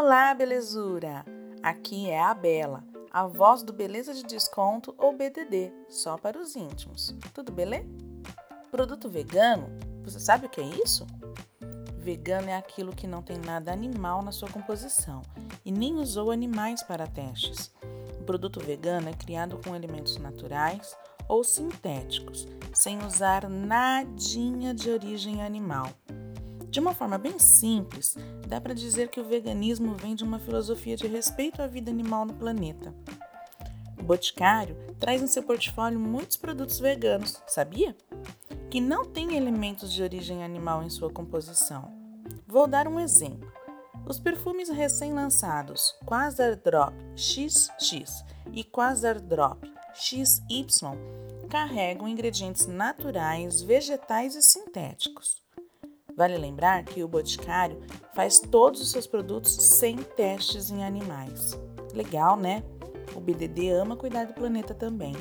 Olá, 0.00 0.32
belezura! 0.32 1.24
Aqui 1.60 2.08
é 2.08 2.22
a 2.22 2.32
Bela, 2.32 2.84
a 3.10 3.26
voz 3.26 3.64
do 3.64 3.72
Beleza 3.72 4.14
de 4.14 4.22
Desconto 4.22 4.94
ou 4.96 5.12
BDD, 5.12 5.72
só 5.88 6.16
para 6.16 6.38
os 6.38 6.54
íntimos. 6.54 7.16
Tudo 7.34 7.50
beleza? 7.50 7.88
Produto 8.70 9.08
vegano? 9.08 9.66
Você 10.04 10.20
sabe 10.20 10.46
o 10.46 10.48
que 10.48 10.60
é 10.60 10.64
isso? 10.64 11.04
Vegano 11.96 12.48
é 12.48 12.56
aquilo 12.56 12.94
que 12.94 13.08
não 13.08 13.22
tem 13.22 13.38
nada 13.38 13.72
animal 13.72 14.22
na 14.22 14.30
sua 14.30 14.48
composição 14.48 15.20
e 15.64 15.72
nem 15.72 15.96
usou 15.96 16.30
animais 16.30 16.80
para 16.80 17.08
testes. 17.08 17.74
O 18.20 18.22
produto 18.22 18.60
vegano 18.60 19.08
é 19.08 19.12
criado 19.14 19.58
com 19.64 19.74
elementos 19.74 20.16
naturais 20.16 20.96
ou 21.28 21.42
sintéticos, 21.42 22.46
sem 22.72 23.04
usar 23.04 23.48
nadinha 23.50 24.72
de 24.72 24.90
origem 24.90 25.42
animal. 25.42 25.88
De 26.70 26.80
uma 26.80 26.94
forma 26.94 27.16
bem 27.16 27.38
simples, 27.38 28.14
dá 28.46 28.60
para 28.60 28.74
dizer 28.74 29.08
que 29.08 29.20
o 29.20 29.24
veganismo 29.24 29.94
vem 29.94 30.14
de 30.14 30.22
uma 30.22 30.38
filosofia 30.38 30.96
de 30.96 31.06
respeito 31.06 31.62
à 31.62 31.66
vida 31.66 31.90
animal 31.90 32.26
no 32.26 32.34
planeta. 32.34 32.94
O 33.98 34.02
Boticário 34.02 34.76
traz 35.00 35.22
em 35.22 35.26
seu 35.26 35.42
portfólio 35.42 35.98
muitos 35.98 36.36
produtos 36.36 36.78
veganos, 36.78 37.42
sabia? 37.46 37.96
Que 38.70 38.80
não 38.80 39.04
têm 39.04 39.36
elementos 39.36 39.92
de 39.92 40.02
origem 40.02 40.44
animal 40.44 40.82
em 40.82 40.90
sua 40.90 41.10
composição. 41.10 41.90
Vou 42.46 42.66
dar 42.66 42.86
um 42.86 43.00
exemplo. 43.00 43.50
Os 44.06 44.18
perfumes 44.18 44.68
recém-lançados 44.68 45.94
Quasar 46.04 46.56
Drop 46.56 46.94
XX 47.16 48.24
e 48.52 48.62
Quasar 48.62 49.20
Drop 49.20 49.70
XY 49.94 50.66
carregam 51.48 52.06
ingredientes 52.06 52.66
naturais, 52.66 53.62
vegetais 53.62 54.34
e 54.34 54.42
sintéticos. 54.42 55.47
Vale 56.18 56.36
lembrar 56.36 56.82
que 56.82 57.04
o 57.04 57.06
Boticário 57.06 57.80
faz 58.12 58.40
todos 58.40 58.80
os 58.80 58.90
seus 58.90 59.06
produtos 59.06 59.52
sem 59.52 59.96
testes 59.98 60.68
em 60.68 60.82
animais. 60.82 61.56
Legal, 61.94 62.36
né? 62.36 62.64
O 63.14 63.20
BDD 63.20 63.70
ama 63.70 63.94
cuidar 63.94 64.24
do 64.24 64.34
planeta 64.34 64.74
também. 64.74 65.14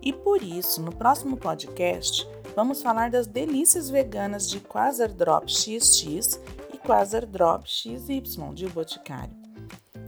E 0.00 0.12
por 0.12 0.40
isso, 0.40 0.80
no 0.80 0.94
próximo 0.94 1.36
podcast, 1.36 2.24
vamos 2.54 2.80
falar 2.80 3.10
das 3.10 3.26
delícias 3.26 3.90
veganas 3.90 4.48
de 4.48 4.60
Quasar 4.60 5.12
Drop 5.12 5.52
XX 5.52 6.40
e 6.72 6.78
Quasar 6.78 7.26
Drop 7.26 7.68
XY 7.68 8.22
de 8.54 8.68
Boticário. 8.68 9.34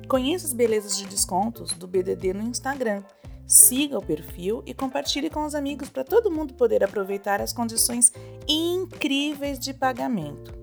Conheça 0.06 0.46
as 0.46 0.52
belezas 0.52 0.96
de 0.96 1.06
descontos 1.06 1.72
do 1.72 1.88
BDD 1.88 2.34
no 2.34 2.42
Instagram 2.42 3.02
siga 3.50 3.98
o 3.98 4.04
perfil 4.04 4.62
e 4.64 4.72
compartilhe 4.72 5.28
com 5.28 5.44
os 5.44 5.56
amigos 5.56 5.88
para 5.88 6.04
todo 6.04 6.30
mundo 6.30 6.54
poder 6.54 6.84
aproveitar 6.84 7.42
as 7.42 7.52
condições 7.52 8.12
incríveis 8.48 9.58
de 9.58 9.74
pagamento. 9.74 10.54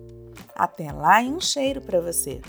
Até 0.56 0.90
lá 0.94 1.22
e 1.22 1.28
um 1.28 1.42
cheiro 1.42 1.82
para 1.82 2.00
você! 2.00 2.40